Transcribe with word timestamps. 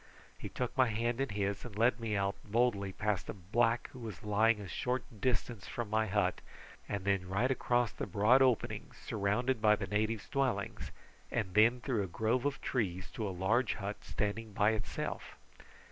He 0.35 0.49
took 0.49 0.75
my 0.75 0.87
hand 0.87 1.21
in 1.21 1.29
his 1.29 1.63
and 1.63 1.77
led 1.77 1.99
me 1.99 2.15
out 2.17 2.33
boldly 2.43 2.91
past 2.91 3.29
a 3.29 3.35
black 3.35 3.87
who 3.93 3.99
was 3.99 4.23
lying 4.23 4.59
a 4.59 4.67
short 4.67 5.03
distance 5.21 5.67
from 5.67 5.91
my 5.91 6.07
hut, 6.07 6.41
and 6.89 7.05
then 7.05 7.29
right 7.29 7.51
across 7.51 7.91
the 7.91 8.07
broad 8.07 8.41
opening 8.41 8.87
surrounded 9.05 9.61
by 9.61 9.75
the 9.75 9.85
natives' 9.85 10.27
dwellings, 10.27 10.89
and 11.29 11.53
then 11.53 11.81
through 11.81 12.01
a 12.01 12.07
grove 12.07 12.45
of 12.47 12.59
trees 12.61 13.11
to 13.11 13.27
a 13.29 13.41
large 13.45 13.75
hut 13.75 13.97
standing 14.03 14.53
by 14.53 14.71
itself. 14.71 15.35